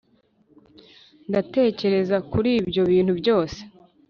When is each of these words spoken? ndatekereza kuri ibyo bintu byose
ndatekereza 1.29 2.17
kuri 2.31 2.49
ibyo 2.61 2.81
bintu 2.91 3.13
byose 3.19 3.59